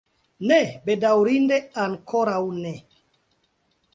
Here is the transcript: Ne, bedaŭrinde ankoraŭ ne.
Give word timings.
Ne, 0.51 0.55
bedaŭrinde 0.87 1.59
ankoraŭ 1.83 2.39
ne. 2.65 2.75